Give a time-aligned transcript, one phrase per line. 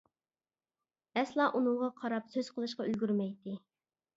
[1.21, 3.59] ئەسلا ئۇنىڭغا قاراپ سۆز قىلىشقا ئۈلگۈرمەيتتى.